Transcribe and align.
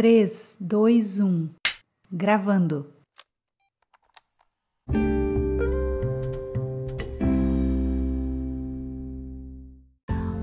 3, 0.00 0.56
2, 0.58 1.20
1. 1.20 1.50
Gravando. 2.10 2.90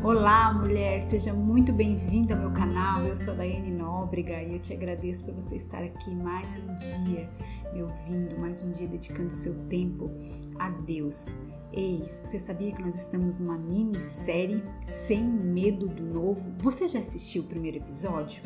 Olá, 0.04 0.54
mulher, 0.54 1.02
seja 1.02 1.34
muito 1.34 1.74
bem-vinda 1.74 2.36
ao 2.36 2.42
meu 2.42 2.52
canal. 2.52 3.02
Eu 3.02 3.16
sou 3.16 3.34
a 3.34 3.38
Daiane 3.38 3.72
Nóbrega 3.72 4.44
e 4.44 4.54
eu 4.54 4.60
te 4.60 4.74
agradeço 4.74 5.26
por 5.26 5.34
você 5.34 5.56
estar 5.56 5.84
aqui 5.84 6.14
mais 6.14 6.60
um 6.60 6.76
dia 6.76 7.28
me 7.74 7.82
ouvindo, 7.82 8.38
mais 8.38 8.62
um 8.62 8.72
dia 8.74 8.88
dedicando 8.88 9.34
seu 9.34 9.56
tempo 9.68 10.12
a 10.60 10.70
Deus. 10.70 11.34
Ei, 11.74 12.08
você 12.10 12.40
sabia 12.40 12.72
que 12.72 12.82
nós 12.82 12.96
estamos 12.96 13.38
numa 13.38 13.58
minissérie 13.58 14.64
Sem 14.86 15.24
Medo 15.24 15.88
do 15.88 16.02
Novo? 16.02 16.54
Você 16.60 16.88
já 16.88 17.00
assistiu 17.00 17.44
o 17.44 17.46
primeiro 17.46 17.78
episódio? 17.78 18.42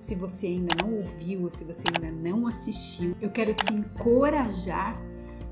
Se 0.00 0.16
você 0.16 0.48
ainda 0.48 0.74
não 0.82 0.94
ouviu 0.98 1.42
ou 1.42 1.50
se 1.50 1.64
você 1.64 1.84
ainda 1.94 2.10
não 2.10 2.48
assistiu, 2.48 3.14
eu 3.20 3.30
quero 3.30 3.54
te 3.54 3.72
encorajar 3.72 5.00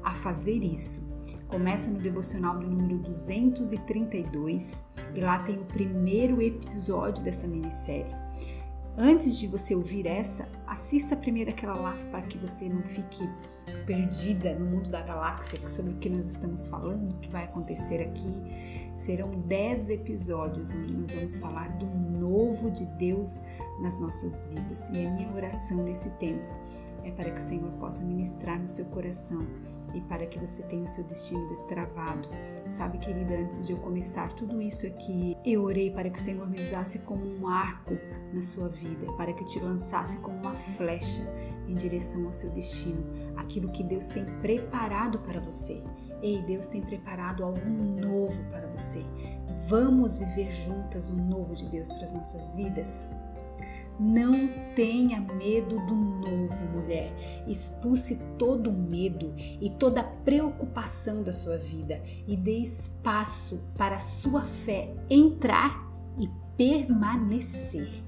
a 0.02 0.12
fazer 0.14 0.64
isso. 0.64 1.12
Começa 1.46 1.90
no 1.90 2.00
devocional 2.00 2.58
do 2.58 2.66
número 2.66 2.98
232 2.98 4.84
e 5.14 5.20
lá 5.20 5.38
tem 5.38 5.60
o 5.60 5.64
primeiro 5.64 6.42
episódio 6.42 7.22
dessa 7.22 7.46
minissérie. 7.46 8.14
Antes 8.98 9.38
de 9.38 9.46
você 9.46 9.74
ouvir 9.74 10.06
essa, 10.06 10.48
assista 10.72 11.14
primeiro 11.14 11.50
aquela 11.50 11.74
lá 11.74 11.96
para 12.10 12.22
que 12.22 12.38
você 12.38 12.68
não 12.68 12.82
fique 12.82 13.28
perdida 13.86 14.54
no 14.54 14.64
mundo 14.64 14.90
da 14.90 15.02
galáxia 15.02 15.68
sobre 15.68 15.92
o 15.92 15.96
que 15.96 16.08
nós 16.08 16.26
estamos 16.26 16.66
falando, 16.68 17.10
o 17.10 17.18
que 17.18 17.28
vai 17.28 17.44
acontecer 17.44 18.00
aqui. 18.00 18.90
Serão 18.94 19.30
10 19.42 19.90
episódios 19.90 20.74
onde 20.74 20.92
nós 20.94 21.14
vamos 21.14 21.38
falar 21.38 21.68
do 21.76 21.86
novo 21.86 22.70
de 22.70 22.86
Deus 22.96 23.40
nas 23.80 24.00
nossas 24.00 24.48
vidas. 24.48 24.88
E 24.88 25.06
a 25.06 25.10
minha 25.10 25.30
oração 25.32 25.82
nesse 25.82 26.10
tempo 26.12 26.54
é 27.04 27.10
para 27.10 27.30
que 27.30 27.38
o 27.38 27.42
Senhor 27.42 27.70
possa 27.72 28.02
ministrar 28.02 28.58
no 28.58 28.68
seu 28.68 28.86
coração 28.86 29.46
e 29.94 30.00
para 30.00 30.26
que 30.26 30.38
você 30.38 30.62
tenha 30.64 30.84
o 30.84 30.88
seu 30.88 31.04
destino 31.04 31.46
destravado. 31.48 32.28
Sabe, 32.68 32.98
querida, 32.98 33.34
antes 33.34 33.66
de 33.66 33.72
eu 33.72 33.78
começar 33.78 34.32
tudo 34.32 34.60
isso 34.60 34.86
aqui, 34.86 35.36
eu 35.44 35.62
orei 35.62 35.90
para 35.90 36.10
que 36.10 36.18
o 36.18 36.22
Senhor 36.22 36.48
me 36.48 36.60
usasse 36.60 37.00
como 37.00 37.24
um 37.24 37.46
arco 37.46 37.96
na 38.32 38.40
sua 38.40 38.68
vida, 38.68 39.06
para 39.14 39.32
que 39.32 39.42
eu 39.42 39.48
te 39.48 39.60
lançasse 39.60 40.18
como 40.18 40.38
uma 40.38 40.54
flecha 40.54 41.22
em 41.68 41.74
direção 41.74 42.26
ao 42.26 42.32
seu 42.32 42.50
destino, 42.50 43.04
aquilo 43.36 43.70
que 43.70 43.82
Deus 43.82 44.08
tem 44.08 44.24
preparado 44.40 45.18
para 45.18 45.40
você. 45.40 45.82
Ei, 46.22 46.40
Deus 46.42 46.68
tem 46.68 46.80
preparado 46.80 47.42
algo 47.42 47.68
novo 47.68 48.42
para 48.44 48.68
você. 48.68 49.04
Vamos 49.66 50.18
viver 50.18 50.50
juntas 50.52 51.10
o 51.10 51.16
novo 51.16 51.54
de 51.54 51.68
Deus 51.68 51.88
para 51.88 52.04
as 52.04 52.12
nossas 52.12 52.54
vidas? 52.54 53.08
Não 54.02 54.48
tenha 54.74 55.20
medo 55.20 55.76
do 55.86 55.94
novo, 55.94 56.64
mulher. 56.72 57.14
Expulse 57.46 58.20
todo 58.36 58.68
o 58.68 58.72
medo 58.72 59.32
e 59.38 59.70
toda 59.70 60.00
a 60.00 60.04
preocupação 60.04 61.22
da 61.22 61.30
sua 61.30 61.56
vida 61.56 62.02
e 62.26 62.36
dê 62.36 62.58
espaço 62.58 63.62
para 63.78 63.96
a 63.96 64.00
sua 64.00 64.42
fé 64.42 64.92
entrar 65.08 65.88
e 66.18 66.28
permanecer. 66.56 68.02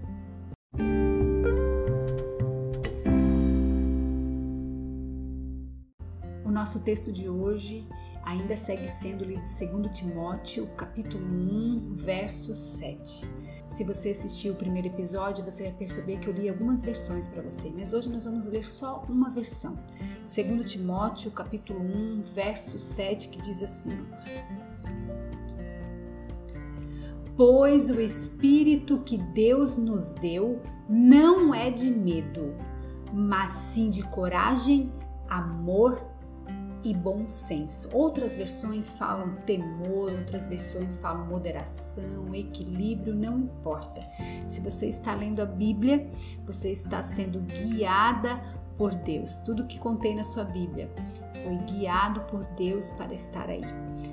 O 6.44 6.50
nosso 6.50 6.82
texto 6.82 7.12
de 7.12 7.28
hoje 7.28 7.86
ainda 8.24 8.56
segue 8.56 8.88
sendo 8.88 9.24
lido 9.24 9.42
2 9.42 9.96
Timóteo, 9.96 10.66
capítulo 10.76 11.24
1, 11.24 11.94
verso 11.94 12.54
7. 12.54 13.28
Se 13.68 13.84
você 13.84 14.10
assistiu 14.10 14.54
o 14.54 14.56
primeiro 14.56 14.88
episódio, 14.88 15.44
você 15.44 15.64
vai 15.64 15.72
perceber 15.72 16.18
que 16.18 16.28
eu 16.28 16.32
li 16.32 16.48
algumas 16.48 16.82
versões 16.82 17.26
para 17.26 17.42
você, 17.42 17.70
mas 17.74 17.92
hoje 17.92 18.08
nós 18.08 18.24
vamos 18.24 18.46
ler 18.46 18.64
só 18.64 19.04
uma 19.08 19.30
versão. 19.30 19.78
2 20.22 20.70
Timóteo, 20.70 21.30
capítulo 21.30 21.80
1, 21.80 22.22
verso 22.34 22.78
7, 22.78 23.28
que 23.28 23.40
diz 23.42 23.62
assim: 23.62 24.06
Pois 27.36 27.90
o 27.90 28.00
espírito 28.00 29.00
que 29.00 29.18
Deus 29.18 29.76
nos 29.76 30.14
deu 30.14 30.62
não 30.88 31.54
é 31.54 31.70
de 31.70 31.90
medo, 31.90 32.54
mas 33.12 33.52
sim 33.52 33.90
de 33.90 34.02
coragem, 34.04 34.92
amor 35.28 36.13
e 36.84 36.92
bom 36.92 37.26
senso. 37.26 37.88
Outras 37.92 38.36
versões 38.36 38.92
falam 38.92 39.36
temor, 39.46 40.12
outras 40.12 40.46
versões 40.46 40.98
falam 40.98 41.26
moderação, 41.26 42.34
equilíbrio, 42.34 43.14
não 43.14 43.38
importa. 43.38 44.00
Se 44.46 44.60
você 44.60 44.88
está 44.88 45.14
lendo 45.14 45.40
a 45.40 45.46
Bíblia, 45.46 46.08
você 46.44 46.70
está 46.70 47.02
sendo 47.02 47.40
guiada 47.40 48.40
por 48.76 48.94
Deus. 48.94 49.40
Tudo 49.40 49.66
que 49.66 49.78
contém 49.78 50.14
na 50.14 50.24
sua 50.24 50.44
Bíblia 50.44 50.90
foi 51.42 51.56
guiado 51.74 52.20
por 52.22 52.44
Deus 52.48 52.90
para 52.90 53.14
estar 53.14 53.48
aí. 53.48 53.64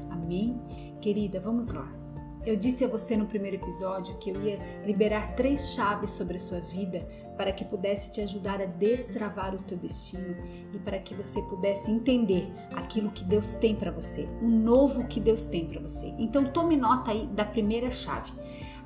Amém? 0.10 0.60
Querida, 1.02 1.40
vamos 1.40 1.72
lá. 1.72 2.01
Eu 2.46 2.56
disse 2.56 2.84
a 2.84 2.88
você 2.88 3.16
no 3.16 3.28
primeiro 3.28 3.58
episódio 3.58 4.18
que 4.18 4.32
eu 4.32 4.42
ia 4.42 4.58
liberar 4.84 5.36
três 5.36 5.74
chaves 5.74 6.12
sobre 6.12 6.38
a 6.38 6.40
sua 6.40 6.60
vida 6.60 7.08
para 7.38 7.52
que 7.52 7.64
pudesse 7.64 8.12
te 8.12 8.20
ajudar 8.22 8.60
a 8.60 8.66
destravar 8.66 9.54
o 9.54 9.62
teu 9.62 9.78
destino 9.78 10.36
e 10.74 10.80
para 10.80 10.98
que 10.98 11.14
você 11.14 11.42
pudesse 11.44 11.92
entender 11.92 12.52
aquilo 12.76 13.12
que 13.12 13.24
Deus 13.24 13.56
tem 13.56 13.76
para 13.76 13.92
você, 13.92 14.28
o 14.42 14.48
novo 14.48 15.06
que 15.08 15.20
Deus 15.20 15.48
tem 15.48 15.68
para 15.68 15.80
você. 15.80 16.14
Então 16.18 16.52
tome 16.52 16.76
nota 16.76 17.12
aí 17.12 17.28
da 17.28 17.46
primeira 17.46 17.92
chave. 17.92 18.32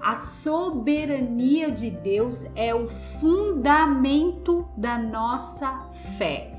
A 0.01 0.15
soberania 0.15 1.71
de 1.71 1.89
Deus 1.89 2.45
é 2.55 2.75
o 2.75 2.87
fundamento 2.87 4.67
da 4.77 4.97
nossa 4.97 5.87
fé. 6.17 6.54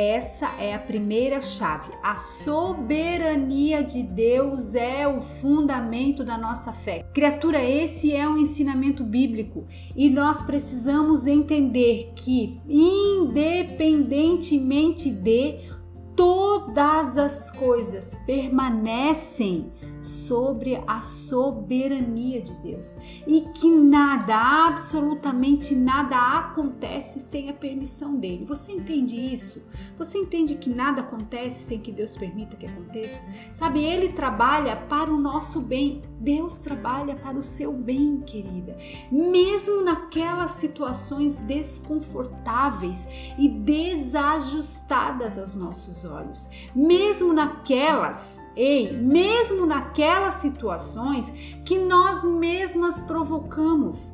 Essa 0.00 0.46
é 0.60 0.72
a 0.72 0.78
primeira 0.78 1.40
chave. 1.40 1.90
A 2.00 2.14
soberania 2.14 3.82
de 3.82 4.00
Deus 4.00 4.76
é 4.76 5.08
o 5.08 5.20
fundamento 5.20 6.22
da 6.22 6.38
nossa 6.38 6.72
fé. 6.72 7.04
Criatura, 7.12 7.64
esse 7.64 8.14
é 8.14 8.24
um 8.24 8.38
ensinamento 8.38 9.02
bíblico 9.02 9.66
e 9.96 10.08
nós 10.08 10.40
precisamos 10.42 11.26
entender 11.26 12.12
que, 12.14 12.60
independentemente 12.68 15.10
de 15.10 15.68
todas 16.14 17.18
as 17.18 17.50
coisas 17.50 18.14
permanecem 18.24 19.72
sobre 20.08 20.82
a 20.86 21.00
soberania 21.02 22.40
de 22.40 22.54
Deus 22.54 22.98
e 23.26 23.42
que 23.54 23.70
nada, 23.70 24.66
absolutamente 24.66 25.74
nada 25.74 26.16
acontece 26.16 27.20
sem 27.20 27.50
a 27.50 27.52
permissão 27.52 28.16
dele. 28.16 28.44
Você 28.44 28.72
entende 28.72 29.16
isso? 29.16 29.62
Você 29.96 30.18
entende 30.18 30.54
que 30.56 30.70
nada 30.70 31.02
acontece 31.02 31.62
sem 31.62 31.78
que 31.78 31.92
Deus 31.92 32.16
permita 32.16 32.56
que 32.56 32.66
aconteça? 32.66 33.22
Sabe, 33.52 33.84
ele 33.84 34.08
trabalha 34.10 34.76
para 34.76 35.12
o 35.12 35.20
nosso 35.20 35.60
bem. 35.60 36.02
Deus 36.18 36.60
trabalha 36.60 37.14
para 37.14 37.38
o 37.38 37.42
seu 37.42 37.72
bem, 37.72 38.20
querida. 38.26 38.76
Mesmo 39.10 39.84
naquelas 39.84 40.52
situações 40.52 41.38
desconfortáveis 41.40 43.06
e 43.38 43.48
desajustadas 43.48 45.38
aos 45.38 45.54
nossos 45.54 46.04
olhos, 46.04 46.48
mesmo 46.74 47.32
naquelas 47.32 48.38
Ei, 48.58 48.92
mesmo 48.92 49.66
naquelas 49.66 50.34
situações 50.34 51.30
que 51.64 51.78
nós 51.78 52.24
mesmas 52.24 53.00
provocamos, 53.02 54.12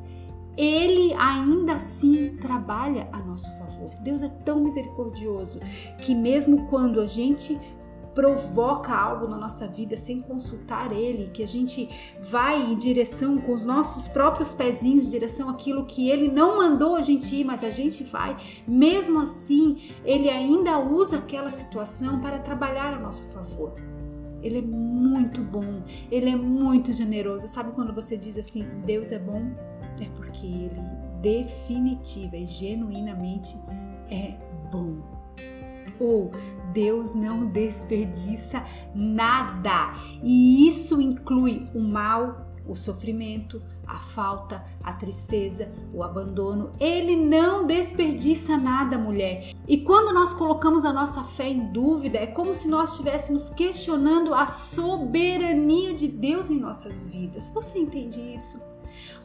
ele 0.55 1.15
ainda 1.15 1.73
assim 1.73 2.37
trabalha 2.39 3.09
a 3.11 3.17
nosso 3.23 3.49
favor. 3.57 3.89
Deus 4.01 4.21
é 4.21 4.29
tão 4.29 4.59
misericordioso 4.59 5.59
que, 5.99 6.13
mesmo 6.13 6.67
quando 6.67 7.01
a 7.01 7.07
gente 7.07 7.59
provoca 8.13 8.93
algo 8.95 9.27
na 9.27 9.35
nossa 9.35 9.67
vida 9.67 9.97
sem 9.97 10.21
consultar 10.21 10.91
Ele, 10.93 11.31
que 11.33 11.41
a 11.41 11.47
gente 11.47 11.89
vai 12.21 12.61
em 12.61 12.77
direção 12.77 13.39
com 13.39 13.51
os 13.51 13.65
nossos 13.65 14.07
próprios 14.07 14.53
pezinhos, 14.53 15.07
em 15.07 15.09
direção 15.09 15.49
àquilo 15.49 15.85
que 15.85 16.07
Ele 16.07 16.27
não 16.27 16.55
mandou 16.55 16.95
a 16.95 17.01
gente 17.01 17.35
ir, 17.35 17.43
mas 17.43 17.63
a 17.63 17.71
gente 17.71 18.03
vai, 18.03 18.37
mesmo 18.67 19.19
assim, 19.19 19.91
Ele 20.05 20.29
ainda 20.29 20.77
usa 20.77 21.17
aquela 21.17 21.49
situação 21.49 22.21
para 22.21 22.37
trabalhar 22.37 22.93
a 22.93 22.99
nosso 22.99 23.25
favor. 23.31 23.73
Ele 24.45 24.59
é 24.59 24.61
muito 24.61 25.41
bom, 25.41 25.81
ele 26.11 26.29
é 26.29 26.35
muito 26.35 26.93
generoso. 26.93 27.47
Sabe 27.47 27.71
quando 27.71 27.91
você 27.91 28.15
diz 28.15 28.37
assim, 28.37 28.63
Deus 28.85 29.11
é 29.11 29.17
bom? 29.17 29.41
É 29.99 30.05
porque 30.15 30.45
ele 30.45 30.79
definitiva 31.19 32.37
e 32.37 32.45
genuinamente 32.45 33.57
é 34.11 34.37
bom. 34.71 34.97
Ou 35.99 36.29
Deus 36.71 37.15
não 37.15 37.47
desperdiça 37.47 38.63
nada. 38.93 39.95
E 40.21 40.67
isso 40.67 41.01
inclui 41.01 41.65
o 41.73 41.79
mal, 41.79 42.41
o 42.67 42.75
sofrimento, 42.75 43.61
a 43.85 43.99
falta, 43.99 44.65
a 44.83 44.93
tristeza, 44.93 45.71
o 45.93 46.03
abandono. 46.03 46.71
Ele 46.79 47.15
não 47.15 47.65
desperdiça 47.65 48.57
nada, 48.57 48.97
mulher. 48.97 49.51
E 49.67 49.77
quando 49.77 50.13
nós 50.13 50.33
colocamos 50.33 50.85
a 50.85 50.93
nossa 50.93 51.23
fé 51.23 51.49
em 51.49 51.71
dúvida, 51.71 52.17
é 52.17 52.27
como 52.27 52.53
se 52.53 52.67
nós 52.67 52.91
estivéssemos 52.91 53.49
questionando 53.49 54.33
a 54.33 54.47
soberania 54.47 55.93
de 55.93 56.07
Deus 56.07 56.49
em 56.49 56.59
nossas 56.59 57.11
vidas. 57.11 57.49
Você 57.53 57.79
entende 57.79 58.19
isso? 58.19 58.59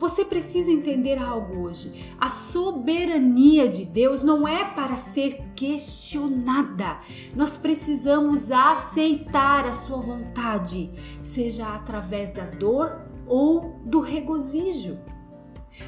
Você 0.01 0.25
precisa 0.25 0.71
entender 0.71 1.19
algo 1.19 1.61
hoje. 1.61 2.15
A 2.19 2.31
soberania 2.31 3.69
de 3.69 3.85
Deus 3.85 4.23
não 4.23 4.49
é 4.49 4.65
para 4.65 4.97
ser 4.97 5.45
questionada. 5.55 7.01
Nós 7.37 7.59
precisamos 7.59 8.51
aceitar 8.51 9.67
a 9.67 9.75
sua 9.75 9.99
vontade, 9.99 10.91
seja 11.23 11.69
através 11.69 12.33
da 12.33 12.47
dor 12.47 13.10
ou 13.31 13.81
do 13.85 14.01
regozijo. 14.01 14.99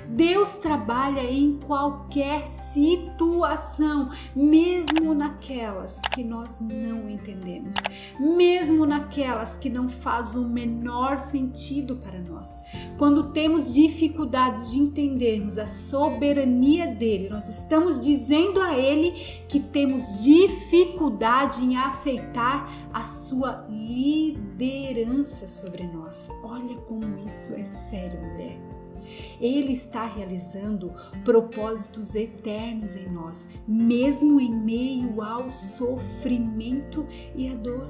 Deus 0.09 0.55
trabalha 0.55 1.23
em 1.23 1.59
qualquer 1.59 2.47
situação, 2.47 4.11
mesmo 4.35 5.15
naquelas 5.15 6.01
que 6.15 6.23
nós 6.23 6.59
não 6.61 7.09
entendemos, 7.09 7.77
mesmo 8.19 8.87
naquelas 8.87 9.59
que 9.59 9.69
não 9.69 9.89
faz 9.89 10.35
o 10.37 10.49
menor 10.49 11.19
sentido 11.19 11.97
para 11.97 12.19
nós. 12.21 12.61
Quando 12.99 13.33
temos 13.33 13.73
dificuldades 13.73 14.71
de 14.71 14.79
entendermos 14.79 15.59
a 15.59 15.67
soberania 15.67 16.87
dele, 16.87 17.29
nós 17.29 17.49
estamos 17.49 18.01
dizendo 18.01 18.61
a 18.61 18.77
ele 18.77 19.13
que 19.49 19.61
temos 19.61 20.23
dificuldade 20.23 21.63
em 21.63 21.77
aceitar 21.77 22.71
a 22.93 23.03
sua 23.03 23.67
liderança 23.69 25.49
sobre 25.49 25.87
nós. 25.87 26.29
Olha 26.43 26.77
como 26.83 27.19
isso 27.27 27.55
é 27.55 27.65
sério, 27.65 28.21
mulher. 28.21 28.82
Ele 29.41 29.73
está 29.73 30.05
realizando 30.05 30.93
propósitos 31.25 32.15
eternos 32.15 32.97
em 32.97 33.09
nós, 33.09 33.49
mesmo 33.67 34.41
em 34.41 34.55
meio 34.55 35.23
ao 35.23 35.51
sofrimento 35.51 37.07
e 37.35 37.49
à 37.49 37.55
dor. 37.55 37.89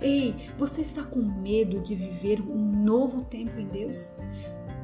Ei, 0.00 0.34
você 0.56 0.80
está 0.80 1.04
com 1.04 1.20
medo 1.20 1.80
de 1.80 1.94
viver 1.94 2.40
um 2.40 2.84
novo 2.84 3.24
tempo 3.24 3.58
em 3.58 3.66
Deus? 3.66 4.12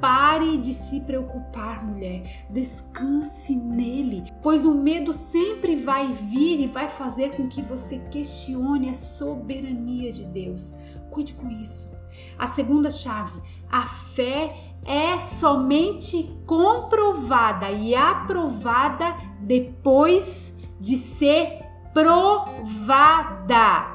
Pare 0.01 0.59
de 0.59 0.75
se 0.75 1.01
preocupar, 1.01 1.85
mulher. 1.85 2.47
Descanse 2.51 3.57
nele, 3.57 4.25
pois 4.43 4.65
o 4.65 4.75
medo 4.75 5.13
sempre 5.13 5.77
vai 5.77 6.13
vir 6.13 6.61
e 6.61 6.67
vai 6.67 6.89
fazer 6.89 7.37
com 7.37 7.49
que 7.49 7.63
você 7.63 7.99
questione 8.11 8.91
a 8.91 8.95
soberania 8.95 10.13
de 10.13 10.25
Deus. 10.25 10.75
Cuide 11.11 11.35
com 11.35 11.49
isso. 11.49 11.91
A 12.37 12.47
segunda 12.47 12.91
chave, 12.91 13.41
a 13.71 13.83
fé 13.83 14.74
é 14.85 15.19
somente 15.19 16.31
comprovada 16.47 17.71
e 17.71 17.95
aprovada 17.95 19.17
depois 19.41 20.55
de 20.81 20.97
ser 20.97 21.65
provada. 21.95 22.41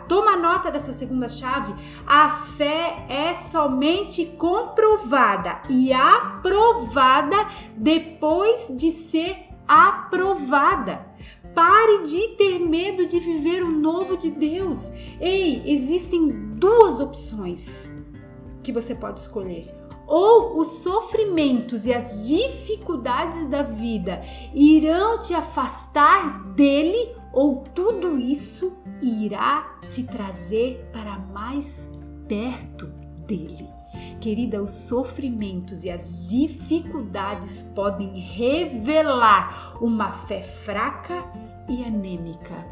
Toma 0.07 0.37
nota 0.37 0.71
dessa 0.71 0.93
segunda 0.93 1.27
chave. 1.27 1.75
A 2.07 2.29
fé 2.29 3.05
é 3.09 3.33
somente 3.33 4.25
comprovada 4.25 5.61
e 5.69 5.91
aprovada 5.93 7.35
depois 7.75 8.73
de 8.75 8.89
ser 8.89 9.49
aprovada. 9.67 11.07
Pare 11.53 12.03
de 12.03 12.29
ter 12.29 12.59
medo 12.59 13.05
de 13.05 13.19
viver 13.19 13.63
o 13.63 13.71
novo 13.71 14.15
de 14.15 14.31
Deus. 14.31 14.91
Ei, 15.19 15.61
existem 15.65 16.29
duas 16.55 16.99
opções 16.99 17.91
que 18.63 18.71
você 18.71 18.95
pode 18.95 19.19
escolher 19.19 19.78
ou 20.09 20.57
os 20.57 20.67
sofrimentos 20.79 21.85
e 21.85 21.93
as 21.93 22.27
dificuldades 22.27 23.45
da 23.45 23.61
vida 23.61 24.21
irão 24.53 25.19
te 25.19 25.35
afastar 25.35 26.43
dele, 26.55 27.15
ou 27.31 27.63
tudo 27.75 28.17
isso 28.17 28.75
irá 29.01 29.77
te 29.87 30.03
trazer 30.03 30.89
para 30.91 31.19
mais 31.19 31.91
perto 32.27 32.87
dele. 33.27 33.69
Querida, 34.19 34.61
os 34.61 34.71
sofrimentos 34.71 35.83
e 35.83 35.91
as 35.91 36.27
dificuldades 36.27 37.61
podem 37.75 38.19
revelar 38.19 39.77
uma 39.79 40.11
fé 40.11 40.41
fraca 40.41 41.23
e 41.69 41.83
anêmica, 41.83 42.65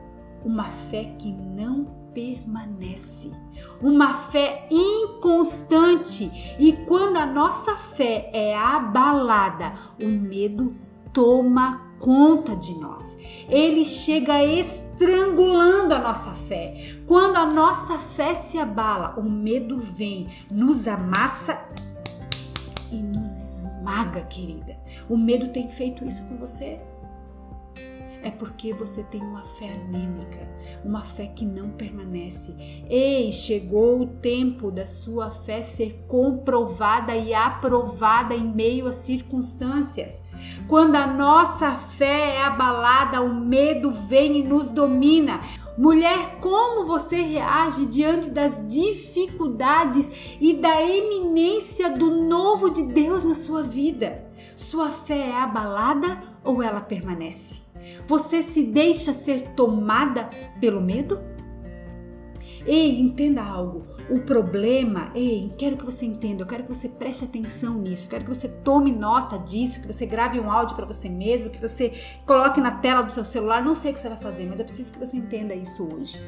uma 0.44 0.66
fé 0.66 1.16
que 1.20 1.32
não 1.32 1.97
permanece. 2.18 3.32
Uma 3.80 4.16
fé 4.16 4.68
inconstante. 4.72 6.56
E 6.58 6.74
quando 6.88 7.18
a 7.18 7.28
nossa 7.28 7.76
fé 7.76 8.32
é 8.34 8.58
abalada, 8.58 9.76
o 10.02 10.08
medo 10.08 10.76
toma 11.14 11.86
conta 12.00 12.56
de 12.56 12.74
nós. 12.80 13.16
Ele 13.48 13.86
chega 13.86 14.44
estrangulando 14.44 15.94
a 15.94 16.00
nossa 16.00 16.32
fé. 16.32 17.00
Quando 17.06 17.38
a 17.38 17.46
nossa 17.46 18.00
fé 18.00 18.34
se 18.34 18.58
abala, 18.58 19.14
o 19.20 19.24
medo 19.24 19.78
vem, 19.78 20.28
nos 20.50 20.88
amassa 20.88 21.64
e 22.92 22.96
nos 22.96 23.28
esmaga, 23.28 24.22
querida. 24.22 24.76
O 25.08 25.16
medo 25.16 25.50
tem 25.50 25.70
feito 25.70 26.04
isso 26.04 26.24
com 26.24 26.38
você? 26.38 26.80
É 28.28 28.32
porque 28.32 28.74
você 28.74 29.04
tem 29.04 29.22
uma 29.22 29.46
fé 29.46 29.70
anêmica, 29.70 30.38
uma 30.84 31.02
fé 31.02 31.28
que 31.28 31.46
não 31.46 31.70
permanece. 31.70 32.54
Ei, 32.90 33.32
chegou 33.32 34.02
o 34.02 34.08
tempo 34.08 34.70
da 34.70 34.86
sua 34.86 35.32
fé 35.32 35.64
ser 35.64 36.04
comprovada 36.10 37.16
e 37.16 37.34
aprovada 37.34 38.36
em 38.36 38.54
meio 38.54 38.86
às 38.86 38.96
circunstâncias. 38.96 40.26
Quando 40.68 40.98
a 40.98 41.08
nossa 41.08 41.72
fé 41.72 42.36
é 42.36 42.42
abalada, 42.42 43.22
o 43.22 43.34
medo 43.34 43.92
vem 43.92 44.40
e 44.40 44.44
nos 44.44 44.72
domina. 44.72 45.40
Mulher, 45.78 46.40
como 46.42 46.86
você 46.86 47.22
reage 47.22 47.86
diante 47.86 48.30
das 48.30 48.66
dificuldades 48.68 50.38
e 50.42 50.54
da 50.54 50.82
eminência 50.82 51.90
do 51.92 52.24
novo 52.24 52.70
de 52.72 52.84
Deus 52.84 53.24
na 53.24 53.36
sua 53.36 53.64
vida? 53.64 54.28
Sua 54.54 54.92
fé 54.92 55.30
é 55.30 55.36
abalada 55.36 56.22
ou 56.44 56.62
ela 56.62 56.82
permanece? 56.82 57.67
Você 58.06 58.42
se 58.44 58.64
deixa 58.64 59.14
ser 59.14 59.50
tomada 59.56 60.30
pelo 60.60 60.82
medo? 60.82 61.20
Ei, 62.66 63.00
entenda 63.00 63.42
algo. 63.42 63.88
O 64.10 64.20
problema, 64.20 65.10
ei, 65.16 65.54
quero 65.58 65.78
que 65.78 65.86
você 65.86 66.06
entenda, 66.06 66.44
eu 66.44 66.48
quero 66.48 66.64
que 66.64 66.74
você 66.74 66.90
preste 66.90 67.24
atenção 67.24 67.80
nisso, 67.80 68.10
quero 68.10 68.26
que 68.26 68.34
você 68.34 68.50
tome 68.50 68.92
nota 68.92 69.38
disso, 69.38 69.82
que 69.82 69.88
você 69.88 70.06
grave 70.06 70.38
um 70.40 70.52
áudio 70.52 70.76
para 70.76 70.86
você 70.86 71.08
mesmo, 71.08 71.50
que 71.50 71.62
você 71.62 71.94
coloque 72.26 72.60
na 72.60 72.72
tela 72.72 73.02
do 73.02 73.12
seu 73.12 73.24
celular, 73.24 73.64
não 73.64 73.74
sei 73.74 73.92
o 73.92 73.94
que 73.94 74.02
você 74.02 74.10
vai 74.10 74.18
fazer, 74.18 74.46
mas 74.50 74.60
eu 74.60 74.66
preciso 74.66 74.92
que 74.92 75.00
você 75.00 75.16
entenda 75.16 75.56
isso 75.56 75.88
hoje. 75.88 76.20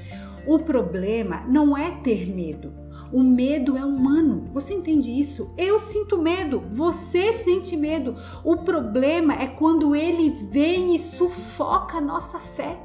O 0.47 0.59
problema 0.59 1.41
não 1.47 1.77
é 1.77 1.91
ter 2.01 2.33
medo. 2.33 2.73
O 3.11 3.23
medo 3.23 3.75
é 3.75 3.83
humano. 3.83 4.49
Você 4.53 4.73
entende 4.73 5.09
isso? 5.09 5.53
Eu 5.57 5.79
sinto 5.79 6.17
medo, 6.17 6.63
você 6.69 7.33
sente 7.33 7.75
medo. 7.75 8.15
O 8.43 8.57
problema 8.57 9.33
é 9.33 9.47
quando 9.47 9.95
ele 9.95 10.29
vem 10.29 10.95
e 10.95 10.99
sufoca 10.99 11.97
a 11.97 12.01
nossa 12.01 12.37
fé. 12.39 12.77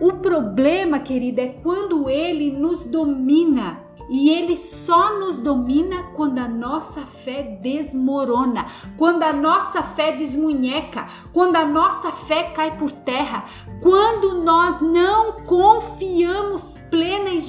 O 0.00 0.14
problema, 0.14 0.98
querida, 0.98 1.40
é 1.40 1.48
quando 1.48 2.10
ele 2.10 2.50
nos 2.50 2.84
domina. 2.84 3.86
E 4.08 4.30
ele 4.30 4.56
só 4.56 5.18
nos 5.18 5.38
domina 5.38 6.04
quando 6.14 6.38
a 6.38 6.46
nossa 6.46 7.00
fé 7.00 7.42
desmorona, 7.42 8.66
quando 8.96 9.24
a 9.24 9.32
nossa 9.32 9.82
fé 9.82 10.12
desmunheca, 10.12 11.08
quando 11.32 11.56
a 11.56 11.66
nossa 11.66 12.12
fé 12.12 12.44
cai 12.54 12.76
por 12.76 12.92
terra, 12.92 13.46
quando 13.82 14.44
nós 14.44 14.80
não 14.80 15.44
confiamos 15.44 16.76
plena 16.88 17.30
e 17.30 17.40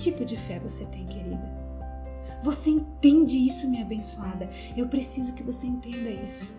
tipo 0.00 0.24
de 0.24 0.36
fé 0.36 0.58
você 0.58 0.86
tem, 0.86 1.06
querida? 1.06 1.60
Você 2.42 2.70
entende 2.70 3.36
isso, 3.36 3.68
minha 3.68 3.82
abençoada? 3.82 4.48
Eu 4.74 4.88
preciso 4.88 5.34
que 5.34 5.42
você 5.42 5.66
entenda 5.66 6.08
isso. 6.08 6.50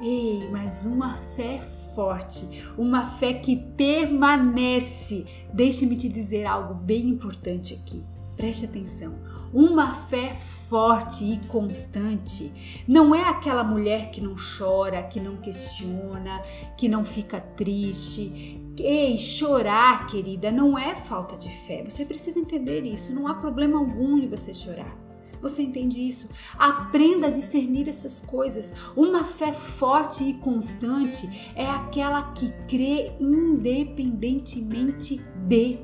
Ei, 0.00 0.48
mas 0.50 0.86
uma 0.86 1.16
fé 1.36 1.60
forte, 1.94 2.64
uma 2.78 3.04
fé 3.04 3.34
que 3.34 3.56
permanece. 3.56 5.26
Deixe-me 5.52 5.96
te 5.96 6.08
dizer 6.08 6.46
algo 6.46 6.74
bem 6.74 7.08
importante 7.08 7.74
aqui. 7.74 8.02
Preste 8.36 8.64
atenção. 8.64 9.14
Uma 9.52 9.94
fé 9.94 10.34
forte 10.68 11.24
e 11.24 11.46
constante 11.46 12.52
não 12.86 13.14
é 13.14 13.22
aquela 13.28 13.64
mulher 13.64 14.10
que 14.10 14.20
não 14.20 14.34
chora, 14.34 15.02
que 15.02 15.20
não 15.20 15.36
questiona, 15.36 16.40
que 16.76 16.88
não 16.88 17.04
fica 17.04 17.40
triste. 17.40 18.65
Ei, 18.78 19.18
chorar, 19.18 20.06
querida, 20.06 20.52
não 20.52 20.78
é 20.78 20.94
falta 20.94 21.34
de 21.36 21.48
fé. 21.48 21.82
Você 21.84 22.04
precisa 22.04 22.38
entender 22.38 22.82
isso. 22.82 23.14
Não 23.14 23.26
há 23.26 23.32
problema 23.34 23.78
algum 23.78 24.18
em 24.18 24.28
você 24.28 24.52
chorar. 24.52 24.94
Você 25.40 25.62
entende 25.62 25.98
isso? 26.00 26.28
Aprenda 26.58 27.28
a 27.28 27.30
discernir 27.30 27.88
essas 27.88 28.20
coisas. 28.20 28.74
Uma 28.96 29.24
fé 29.24 29.52
forte 29.52 30.24
e 30.24 30.34
constante 30.34 31.52
é 31.54 31.66
aquela 31.66 32.32
que 32.32 32.50
crê 32.66 33.12
independentemente 33.20 35.24
de 35.46 35.78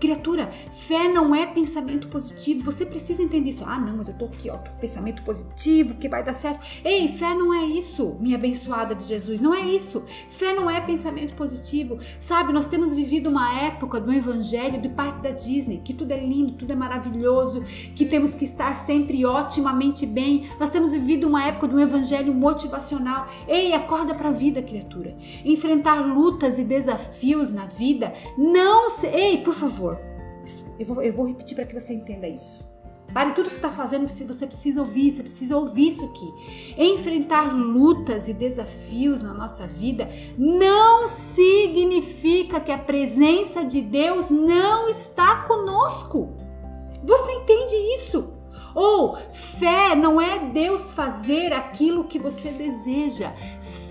Criatura, 0.00 0.50
fé 0.70 1.08
não 1.08 1.34
é 1.34 1.46
pensamento 1.46 2.08
positivo. 2.08 2.64
Você 2.64 2.86
precisa 2.86 3.22
entender 3.22 3.50
isso. 3.50 3.64
Ah, 3.66 3.78
não, 3.78 3.96
mas 3.96 4.08
eu 4.08 4.14
tô 4.14 4.26
aqui, 4.26 4.50
ó, 4.50 4.56
pensamento 4.80 5.22
positivo, 5.22 5.94
que 5.94 6.08
vai 6.08 6.22
dar 6.22 6.32
certo. 6.32 6.60
Ei, 6.84 7.08
fé 7.08 7.34
não 7.34 7.52
é 7.52 7.64
isso, 7.64 8.16
minha 8.20 8.36
abençoada 8.36 8.94
de 8.94 9.04
Jesus. 9.04 9.40
Não 9.40 9.54
é 9.54 9.60
isso. 9.62 10.04
Fé 10.28 10.54
não 10.54 10.70
é 10.70 10.80
pensamento 10.80 11.34
positivo. 11.34 11.98
Sabe, 12.20 12.52
nós 12.52 12.66
temos 12.66 12.94
vivido 12.94 13.30
uma 13.30 13.52
época 13.60 14.00
do 14.00 14.12
evangelho 14.12 14.80
do 14.80 14.90
parque 14.90 15.22
da 15.22 15.30
Disney, 15.30 15.80
que 15.84 15.94
tudo 15.94 16.12
é 16.12 16.24
lindo, 16.24 16.52
tudo 16.52 16.72
é 16.72 16.76
maravilhoso, 16.76 17.64
que 17.94 18.04
temos 18.04 18.34
que 18.34 18.44
estar 18.44 18.74
sempre 18.74 19.24
otimamente 19.24 20.06
bem. 20.06 20.48
Nós 20.58 20.70
temos 20.70 20.92
vivido 20.92 21.26
uma 21.26 21.44
época 21.44 21.68
do 21.68 21.80
evangelho 21.80 22.34
motivacional. 22.34 23.28
Ei, 23.46 23.72
acorda 23.72 24.14
para 24.14 24.28
a 24.28 24.32
vida, 24.32 24.62
criatura. 24.62 25.16
Enfrentar 25.44 26.00
lutas 26.06 26.58
e 26.58 26.64
desafios 26.64 27.52
na 27.52 27.66
vida 27.66 28.12
não 28.36 28.90
se... 28.90 29.06
Ei, 29.06 29.38
por 29.38 29.54
favor, 29.54 29.67
eu 30.78 30.86
vou, 30.86 31.02
eu 31.02 31.12
vou 31.12 31.26
repetir 31.26 31.54
para 31.54 31.66
que 31.66 31.78
você 31.78 31.92
entenda 31.92 32.26
isso. 32.26 32.66
Pare 33.12 33.32
tudo 33.32 33.48
que 33.48 33.54
está 33.54 33.72
fazendo, 33.72 34.06
você 34.06 34.46
precisa 34.46 34.80
ouvir, 34.80 35.10
você 35.10 35.22
precisa 35.22 35.56
ouvir 35.56 35.88
isso 35.88 36.04
aqui. 36.04 36.74
Enfrentar 36.76 37.54
lutas 37.54 38.28
e 38.28 38.34
desafios 38.34 39.22
na 39.22 39.32
nossa 39.32 39.66
vida 39.66 40.10
não 40.36 41.08
significa 41.08 42.60
que 42.60 42.70
a 42.70 42.76
presença 42.76 43.64
de 43.64 43.80
Deus 43.80 44.28
não 44.28 44.90
está 44.90 45.44
conosco. 45.44 46.34
Você 47.02 47.32
entende 47.32 47.74
isso? 47.94 48.34
Ou 48.74 49.16
fé 49.32 49.94
não 49.94 50.20
é 50.20 50.50
Deus 50.50 50.92
fazer 50.92 51.54
aquilo 51.54 52.04
que 52.04 52.18
você 52.18 52.50
deseja. 52.50 53.32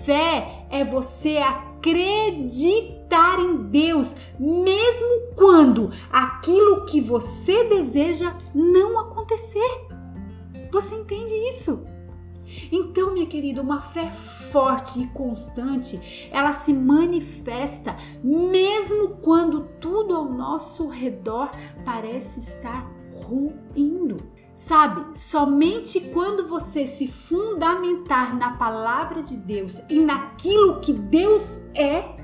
Fé 0.04 0.64
é 0.70 0.84
você 0.84 1.38
acreditar 1.38 2.97
acreditar 3.08 3.40
em 3.40 3.56
Deus, 3.70 4.14
mesmo 4.38 5.34
quando 5.34 5.90
aquilo 6.12 6.84
que 6.84 7.00
você 7.00 7.64
deseja 7.64 8.36
não 8.54 8.98
acontecer. 8.98 9.88
Você 10.70 10.94
entende 10.94 11.32
isso? 11.48 11.86
Então, 12.72 13.12
minha 13.12 13.26
querida, 13.26 13.60
uma 13.60 13.80
fé 13.80 14.10
forte 14.10 15.00
e 15.00 15.06
constante, 15.08 16.28
ela 16.30 16.52
se 16.52 16.72
manifesta 16.72 17.94
mesmo 18.22 19.16
quando 19.22 19.68
tudo 19.78 20.14
ao 20.14 20.24
nosso 20.24 20.88
redor 20.88 21.50
parece 21.84 22.40
estar 22.40 22.90
ruindo. 23.12 24.16
Sabe, 24.54 25.16
somente 25.16 26.00
quando 26.00 26.48
você 26.48 26.86
se 26.86 27.06
fundamentar 27.06 28.36
na 28.36 28.56
palavra 28.56 29.22
de 29.22 29.36
Deus 29.36 29.80
e 29.88 30.00
naquilo 30.00 30.80
que 30.80 30.92
Deus 30.92 31.60
é, 31.74 32.17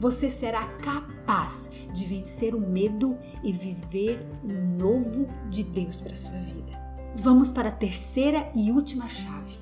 você 0.00 0.28
será 0.28 0.66
capaz 0.78 1.70
de 1.92 2.04
vencer 2.04 2.54
o 2.54 2.60
medo 2.60 3.16
e 3.42 3.52
viver 3.52 4.26
o 4.42 4.52
novo 4.52 5.26
de 5.50 5.62
Deus 5.62 6.00
para 6.00 6.14
sua 6.14 6.38
vida. 6.38 6.72
Vamos 7.16 7.52
para 7.52 7.68
a 7.68 7.72
terceira 7.72 8.50
e 8.54 8.70
última 8.70 9.08
chave. 9.08 9.58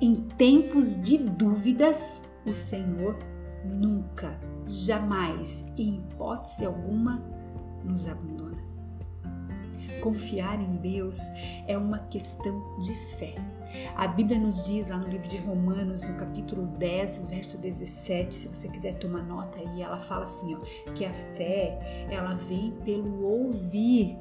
Em 0.00 0.14
tempos 0.14 1.02
de 1.02 1.18
dúvidas, 1.18 2.22
o 2.46 2.52
Senhor 2.52 3.16
nunca, 3.64 4.38
jamais 4.66 5.64
em 5.78 5.96
hipótese 5.96 6.66
alguma 6.66 7.22
nos 7.82 8.06
abandona. 8.06 8.43
Confiar 10.04 10.60
em 10.60 10.70
Deus 10.70 11.16
é 11.66 11.78
uma 11.78 11.98
questão 11.98 12.76
de 12.78 12.92
fé. 13.16 13.34
A 13.96 14.06
Bíblia 14.06 14.38
nos 14.38 14.62
diz 14.66 14.90
lá 14.90 14.98
no 14.98 15.08
livro 15.08 15.26
de 15.26 15.38
Romanos, 15.38 16.02
no 16.04 16.14
capítulo 16.16 16.66
10, 16.76 17.24
verso 17.30 17.56
17, 17.56 18.34
se 18.34 18.48
você 18.48 18.68
quiser 18.68 18.98
tomar 18.98 19.22
nota 19.22 19.58
aí, 19.58 19.80
ela 19.80 19.98
fala 19.98 20.24
assim, 20.24 20.54
ó, 20.54 20.58
que 20.92 21.06
a 21.06 21.14
fé, 21.14 22.06
ela 22.10 22.34
vem 22.34 22.72
pelo 22.84 23.24
ouvir 23.24 24.18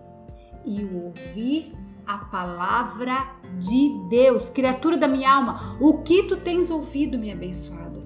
e 0.64 0.86
o 0.86 1.08
ouvir 1.08 1.76
a 2.08 2.18
palavra 2.18 3.34
de 3.60 4.08
Deus. 4.10 4.50
Criatura 4.50 4.96
da 4.96 5.10
minha 5.10 5.34
alma, 5.34 5.78
o 5.82 5.98
que 5.98 6.24
tu 6.24 6.38
tens 6.38 6.72
ouvido, 6.72 7.20
minha 7.20 7.34
abençoada? 7.34 8.02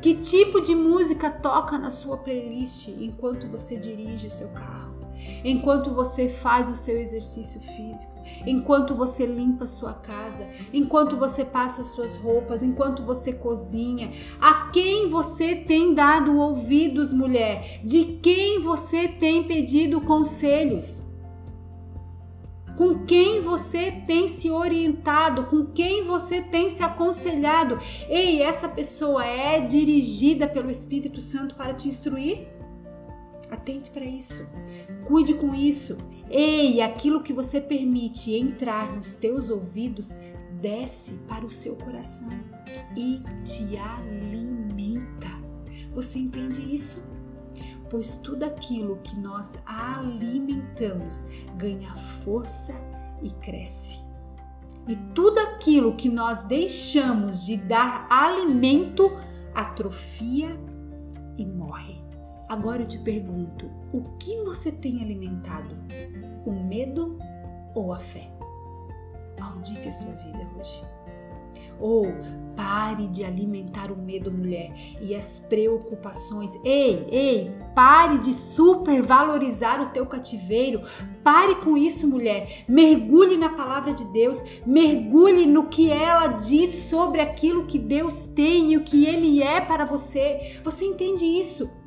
Que 0.00 0.14
tipo 0.14 0.60
de 0.60 0.76
música 0.76 1.28
toca 1.32 1.76
na 1.76 1.90
sua 1.90 2.18
playlist 2.18 2.86
enquanto 3.00 3.48
você 3.48 3.76
dirige 3.76 4.28
o 4.28 4.30
seu 4.30 4.50
carro? 4.50 4.91
Enquanto 5.44 5.90
você 5.92 6.28
faz 6.28 6.68
o 6.68 6.74
seu 6.74 6.98
exercício 6.98 7.60
físico, 7.60 8.14
enquanto 8.46 8.94
você 8.94 9.26
limpa 9.26 9.64
a 9.64 9.66
sua 9.66 9.92
casa, 9.92 10.48
enquanto 10.72 11.16
você 11.16 11.44
passa 11.44 11.84
suas 11.84 12.16
roupas, 12.16 12.62
enquanto 12.62 13.02
você 13.04 13.32
cozinha. 13.32 14.12
A 14.40 14.70
quem 14.70 15.08
você 15.08 15.56
tem 15.56 15.94
dado 15.94 16.38
ouvidos, 16.38 17.12
mulher? 17.12 17.80
De 17.84 18.04
quem 18.22 18.60
você 18.60 19.08
tem 19.08 19.44
pedido 19.44 20.00
conselhos? 20.00 21.12
com 22.76 23.04
quem 23.04 23.40
você 23.40 23.92
tem 23.92 24.26
se 24.28 24.50
orientado, 24.50 25.44
com 25.44 25.66
quem 25.66 26.04
você 26.04 26.40
tem 26.40 26.70
se 26.70 26.82
aconselhado. 26.82 27.78
Ei, 28.08 28.42
essa 28.42 28.68
pessoa 28.68 29.24
é 29.24 29.60
dirigida 29.60 30.46
pelo 30.48 30.70
Espírito 30.70 31.20
Santo 31.20 31.54
para 31.54 31.74
te 31.74 31.88
instruir? 31.88 32.48
Atente 33.52 33.90
para 33.90 34.04
isso. 34.04 34.48
Cuide 35.04 35.34
com 35.34 35.54
isso. 35.54 35.98
Ei, 36.30 36.80
aquilo 36.80 37.22
que 37.22 37.34
você 37.34 37.60
permite 37.60 38.34
entrar 38.34 38.90
nos 38.96 39.14
teus 39.16 39.50
ouvidos 39.50 40.14
desce 40.58 41.18
para 41.28 41.44
o 41.44 41.50
seu 41.50 41.76
coração 41.76 42.30
e 42.96 43.20
te 43.44 43.76
alimenta. 43.76 45.28
Você 45.92 46.18
entende 46.18 46.74
isso? 46.74 47.02
Pois 47.90 48.16
tudo 48.16 48.44
aquilo 48.44 49.00
que 49.04 49.20
nós 49.20 49.58
alimentamos 49.66 51.26
ganha 51.58 51.94
força 51.94 52.72
e 53.22 53.30
cresce. 53.32 54.00
E 54.88 54.96
tudo 55.14 55.38
aquilo 55.38 55.94
que 55.94 56.08
nós 56.08 56.42
deixamos 56.44 57.44
de 57.44 57.58
dar 57.58 58.06
alimento 58.08 59.12
atrofia 59.54 60.58
e 61.36 61.44
morre. 61.44 62.01
Agora 62.52 62.82
eu 62.82 62.86
te 62.86 62.98
pergunto: 62.98 63.70
o 63.94 64.02
que 64.18 64.42
você 64.44 64.70
tem 64.70 65.02
alimentado? 65.02 65.74
O 66.44 66.52
medo 66.52 67.18
ou 67.74 67.94
a 67.94 67.98
fé? 67.98 68.30
Maldita 69.40 69.88
é 69.88 69.90
sua 69.90 70.12
vida 70.12 70.46
hoje. 70.58 70.84
Ou 71.80 72.04
pare 72.54 73.06
de 73.06 73.24
alimentar 73.24 73.90
o 73.90 73.96
medo, 73.96 74.30
mulher, 74.30 74.70
e 75.00 75.14
as 75.14 75.40
preocupações. 75.40 76.54
Ei, 76.62 77.06
ei, 77.10 77.50
pare 77.74 78.18
de 78.18 78.34
supervalorizar 78.34 79.80
o 79.80 79.88
teu 79.88 80.04
cativeiro. 80.04 80.82
Pare 81.24 81.54
com 81.54 81.74
isso, 81.74 82.06
mulher. 82.06 82.64
Mergulhe 82.68 83.38
na 83.38 83.48
palavra 83.48 83.94
de 83.94 84.04
Deus, 84.12 84.44
mergulhe 84.66 85.46
no 85.46 85.68
que 85.68 85.90
ela 85.90 86.26
diz 86.26 86.90
sobre 86.90 87.22
aquilo 87.22 87.64
que 87.64 87.78
Deus 87.78 88.26
tem 88.26 88.74
e 88.74 88.76
o 88.76 88.84
que 88.84 89.06
ele 89.06 89.42
é 89.42 89.58
para 89.58 89.86
você. 89.86 90.60
Você 90.62 90.84
entende 90.84 91.24
isso? 91.24 91.80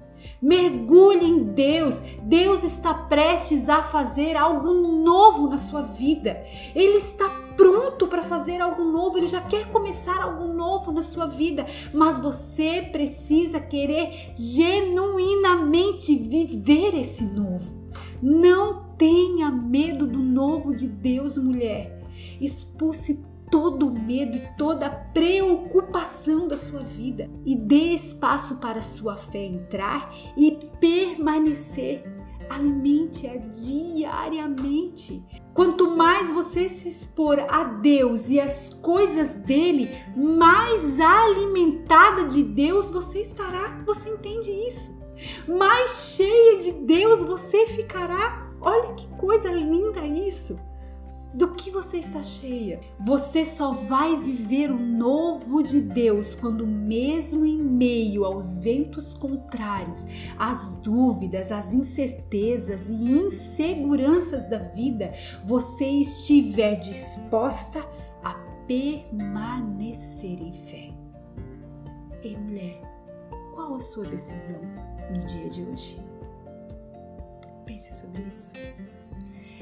Mergulhe 0.45 1.25
em 1.25 1.43
Deus. 1.43 1.99
Deus 2.21 2.63
está 2.63 2.93
prestes 2.93 3.67
a 3.67 3.81
fazer 3.81 4.37
algo 4.37 4.71
novo 4.73 5.49
na 5.49 5.57
sua 5.57 5.81
vida. 5.81 6.43
Ele 6.75 6.97
está 6.97 7.27
pronto 7.57 8.07
para 8.07 8.23
fazer 8.23 8.61
algo 8.61 8.83
novo, 8.83 9.17
ele 9.17 9.25
já 9.25 9.41
quer 9.41 9.71
começar 9.71 10.21
algo 10.21 10.53
novo 10.53 10.91
na 10.91 11.01
sua 11.01 11.25
vida, 11.25 11.65
mas 11.93 12.19
você 12.19 12.87
precisa 12.91 13.59
querer 13.59 14.33
genuinamente 14.35 16.15
viver 16.15 16.93
esse 16.93 17.23
novo. 17.23 17.73
Não 18.21 18.83
tenha 18.99 19.49
medo 19.49 20.05
do 20.05 20.19
novo 20.19 20.75
de 20.75 20.87
Deus, 20.87 21.39
mulher. 21.39 22.03
Expulse 22.39 23.25
todo 23.55 23.87
o 23.87 23.93
medo 23.97 24.35
e 24.35 24.41
toda 24.57 24.87
a 24.87 24.89
preocupação 24.89 26.45
da 26.45 26.57
sua 26.57 26.81
vida 26.81 27.29
e 27.45 27.55
dê 27.55 27.93
espaço 27.93 28.57
para 28.57 28.79
a 28.79 28.81
sua 28.81 29.15
fé 29.15 29.45
entrar 29.45 30.13
e 30.35 30.59
permanecer. 30.77 32.03
Alimente-a 32.49 33.37
diariamente. 33.37 35.25
Quanto 35.53 35.95
mais 35.95 36.33
você 36.33 36.67
se 36.67 36.89
expor 36.89 37.39
a 37.49 37.63
Deus 37.63 38.29
e 38.29 38.41
as 38.41 38.73
coisas 38.73 39.37
dele, 39.37 39.89
mais 40.17 40.99
alimentada 40.99 42.25
de 42.25 42.43
Deus 42.43 42.91
você 42.91 43.21
estará. 43.21 43.81
Você 43.85 44.09
entende 44.09 44.51
isso? 44.51 45.01
Mais 45.47 46.17
cheia 46.17 46.61
de 46.61 46.73
Deus 46.73 47.23
você 47.23 47.67
ficará. 47.67 48.51
Olha 48.59 48.95
que 48.95 49.07
coisa 49.15 49.49
linda 49.49 50.05
isso! 50.05 50.59
Do 51.35 51.53
que 51.53 51.69
você 51.69 51.97
está 51.97 52.23
cheia. 52.23 52.79
Você 52.97 53.45
só 53.45 53.73
vai 53.73 54.17
viver 54.17 54.71
o 54.71 54.79
novo 54.79 55.61
de 55.61 55.81
Deus 55.81 56.33
quando, 56.33 56.65
mesmo 56.65 57.45
em 57.45 57.61
meio 57.61 58.23
aos 58.23 58.57
ventos 58.57 59.13
contrários, 59.13 60.05
às 60.39 60.75
dúvidas, 60.77 61.51
às 61.51 61.73
incertezas 61.73 62.89
e 62.89 62.93
inseguranças 62.93 64.49
da 64.49 64.59
vida, 64.59 65.11
você 65.43 65.85
estiver 65.85 66.79
disposta 66.79 67.85
a 68.23 68.33
permanecer 68.65 70.41
em 70.41 70.53
fé. 70.53 70.89
Ei, 72.23 72.37
mulher, 72.37 72.81
qual 73.53 73.75
a 73.75 73.79
sua 73.81 74.05
decisão 74.05 74.61
no 75.11 75.25
dia 75.25 75.49
de 75.49 75.63
hoje? 75.63 75.99
Pense 77.65 77.93
sobre 77.93 78.21
isso. 78.21 78.53